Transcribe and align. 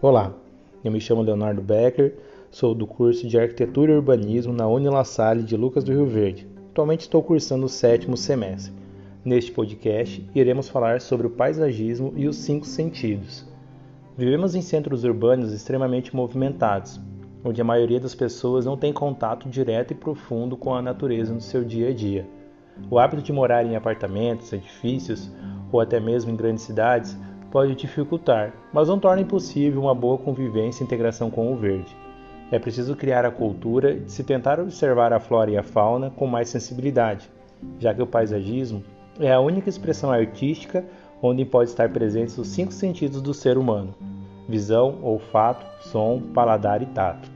Olá, 0.00 0.32
eu 0.84 0.92
me 0.92 1.00
chamo 1.00 1.22
Leonardo 1.22 1.60
Becker, 1.60 2.14
sou 2.52 2.72
do 2.72 2.86
curso 2.86 3.26
de 3.26 3.36
Arquitetura 3.36 3.90
e 3.90 3.96
Urbanismo 3.96 4.52
na 4.52 4.64
Unila 4.68 5.02
Salle 5.02 5.42
de 5.42 5.56
Lucas 5.56 5.82
do 5.82 5.90
Rio 5.90 6.06
Verde. 6.06 6.46
Atualmente 6.70 7.00
estou 7.00 7.20
cursando 7.20 7.66
o 7.66 7.68
sétimo 7.68 8.16
semestre. 8.16 8.72
Neste 9.24 9.50
podcast, 9.50 10.24
iremos 10.36 10.68
falar 10.68 11.00
sobre 11.00 11.26
o 11.26 11.30
paisagismo 11.30 12.12
e 12.14 12.28
os 12.28 12.36
cinco 12.36 12.64
sentidos. 12.64 13.44
Vivemos 14.16 14.54
em 14.54 14.62
centros 14.62 15.02
urbanos 15.02 15.52
extremamente 15.52 16.14
movimentados, 16.14 17.00
onde 17.44 17.60
a 17.60 17.64
maioria 17.64 17.98
das 17.98 18.14
pessoas 18.14 18.64
não 18.64 18.76
tem 18.76 18.92
contato 18.92 19.48
direto 19.48 19.90
e 19.90 19.96
profundo 19.96 20.56
com 20.56 20.76
a 20.76 20.80
natureza 20.80 21.34
no 21.34 21.40
seu 21.40 21.64
dia 21.64 21.88
a 21.88 21.92
dia. 21.92 22.24
O 22.88 23.00
hábito 23.00 23.20
de 23.20 23.32
morar 23.32 23.66
em 23.66 23.74
apartamentos, 23.74 24.52
edifícios 24.52 25.28
ou 25.72 25.80
até 25.80 25.98
mesmo 25.98 26.30
em 26.30 26.36
grandes 26.36 26.62
cidades 26.62 27.18
pode 27.50 27.74
dificultar, 27.74 28.52
mas 28.72 28.88
não 28.88 28.98
torna 28.98 29.22
impossível 29.22 29.80
uma 29.82 29.94
boa 29.94 30.18
convivência 30.18 30.82
e 30.82 30.86
integração 30.86 31.30
com 31.30 31.52
o 31.52 31.56
verde. 31.56 31.96
É 32.50 32.58
preciso 32.58 32.96
criar 32.96 33.24
a 33.24 33.30
cultura 33.30 33.94
de 33.94 34.10
se 34.10 34.24
tentar 34.24 34.58
observar 34.58 35.12
a 35.12 35.20
flora 35.20 35.50
e 35.50 35.56
a 35.56 35.62
fauna 35.62 36.10
com 36.10 36.26
mais 36.26 36.48
sensibilidade, 36.48 37.30
já 37.78 37.92
que 37.92 38.02
o 38.02 38.06
paisagismo 38.06 38.82
é 39.20 39.32
a 39.32 39.40
única 39.40 39.68
expressão 39.68 40.10
artística 40.10 40.84
onde 41.20 41.44
pode 41.44 41.70
estar 41.70 41.88
presentes 41.90 42.38
os 42.38 42.48
cinco 42.48 42.72
sentidos 42.72 43.20
do 43.20 43.34
ser 43.34 43.58
humano: 43.58 43.94
visão, 44.48 44.98
olfato, 45.02 45.66
som, 45.82 46.22
paladar 46.32 46.82
e 46.82 46.86
tato. 46.86 47.28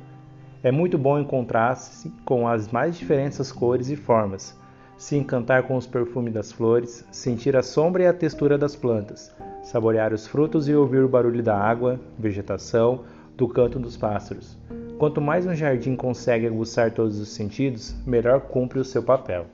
É 0.63 0.71
muito 0.71 0.97
bom 0.97 1.19
encontrar-se 1.19 2.09
com 2.25 2.47
as 2.47 2.69
mais 2.69 2.97
diferentes 2.97 3.51
cores 3.51 3.91
e 3.91 3.97
formas, 3.97 4.57
se 4.97 5.17
encantar 5.17 5.65
com 5.65 5.77
os 5.77 5.87
perfumes 5.87 6.33
das 6.33 6.53
flores, 6.53 7.05
sentir 7.11 7.57
a 7.57 7.63
sombra 7.63 8.05
e 8.05 8.07
a 8.07 8.15
textura 8.15 8.57
das 8.57 8.77
plantas, 8.77 9.35
saborear 9.63 10.13
os 10.13 10.27
frutos 10.27 10.69
e 10.69 10.75
ouvir 10.75 11.03
o 11.05 11.09
barulho 11.09 11.43
da 11.43 11.57
água, 11.57 11.99
vegetação, 12.19 13.05
do 13.37 13.49
canto 13.49 13.79
dos 13.79 13.97
pássaros. 13.97 14.59
Quanto 14.99 15.21
mais 15.21 15.47
um 15.47 15.55
jardim 15.55 15.97
consegue 15.97 16.47
aguçar 16.47 16.91
todos 16.91 17.19
os 17.19 17.29
sentidos, 17.29 17.95
melhor 18.07 18.41
cumpre 18.41 18.79
o 18.79 18.85
seu 18.85 19.03
papel. 19.03 19.47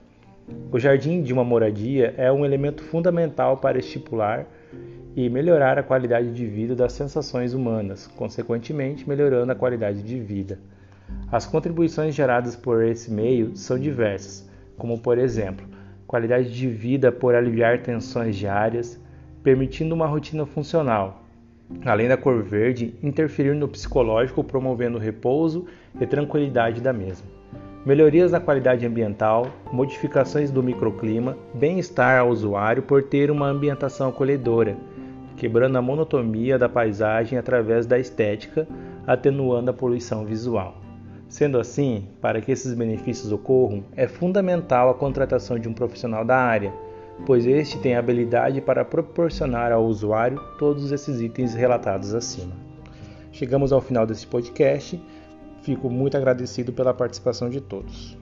O 0.73 0.79
jardim 0.79 1.23
de 1.23 1.33
uma 1.33 1.45
moradia 1.45 2.15
é 2.17 2.33
um 2.33 2.45
elemento 2.45 2.83
fundamental 2.83 3.59
para 3.59 3.79
estipular 3.79 4.47
e 5.15 5.29
melhorar 5.29 5.79
a 5.79 5.83
qualidade 5.83 6.33
de 6.33 6.47
vida 6.47 6.75
das 6.75 6.93
sensações 6.93 7.55
humanas, 7.55 8.07
consequentemente 8.07 9.09
melhorando 9.09 9.53
a 9.53 9.55
qualidade 9.55 10.03
de 10.03 10.19
vida. 10.19 10.59
As 11.31 11.47
contribuições 11.47 12.15
geradas 12.15 12.55
por 12.55 12.83
esse 12.83 13.11
meio 13.11 13.57
são 13.57 13.79
diversas, 13.79 14.49
como 14.77 14.99
por 14.99 15.19
exemplo, 15.19 15.67
qualidade 16.07 16.53
de 16.53 16.69
vida 16.69 17.11
por 17.11 17.35
aliviar 17.35 17.83
tensões 17.83 18.37
diárias, 18.37 19.01
permitindo 19.43 19.95
uma 19.95 20.07
rotina 20.07 20.45
funcional. 20.47 21.23
Além 21.85 22.09
da 22.09 22.17
cor 22.17 22.43
verde, 22.43 22.95
interferir 23.03 23.55
no 23.55 23.69
psicológico 23.69 24.43
promovendo 24.43 24.99
repouso 24.99 25.67
e 26.01 26.07
tranquilidade 26.07 26.81
da 26.81 26.93
mesma. 26.93 27.27
Melhorias 27.85 28.33
na 28.33 28.41
qualidade 28.41 28.85
ambiental, 28.85 29.47
modificações 29.73 30.51
do 30.51 30.63
microclima, 30.63 31.37
bem-estar 31.55 32.21
ao 32.21 32.29
usuário 32.29 32.83
por 32.83 33.03
ter 33.03 33.31
uma 33.31 33.49
ambientação 33.49 34.09
acolhedora, 34.09 34.77
quebrando 35.37 35.77
a 35.77 35.83
monotonia 35.83 36.59
da 36.59 36.69
paisagem 36.69 37.39
através 37.39 37.87
da 37.87 37.99
estética, 37.99 38.67
atenuando 39.07 39.71
a 39.71 39.75
poluição 39.75 40.25
visual. 40.25 40.77
Sendo 41.29 41.59
assim, 41.59 42.07
para 42.21 42.41
que 42.41 42.51
esses 42.51 42.75
benefícios 42.75 43.31
ocorram, 43.31 43.85
é 43.95 44.09
fundamental 44.09 44.91
a 44.91 44.95
contratação 44.95 45.59
de 45.59 45.69
um 45.69 45.75
profissional 45.75 46.25
da 46.25 46.37
área, 46.37 46.73
pois 47.27 47.47
este 47.47 47.79
tem 47.79 47.97
habilidade 47.97 48.61
para 48.61 48.85
proporcionar 48.85 49.73
ao 49.73 49.85
usuário 49.85 50.41
todos 50.59 50.93
esses 50.93 51.21
itens 51.21 51.55
relatados 51.55 52.15
acima. 52.15 52.53
Chegamos 53.33 53.73
ao 53.73 53.81
final 53.81 54.07
desse 54.07 54.27
podcast. 54.27 55.01
Fico 55.63 55.91
muito 55.91 56.17
agradecido 56.17 56.73
pela 56.73 56.95
participação 56.95 57.49
de 57.51 57.61
todos. 57.61 58.17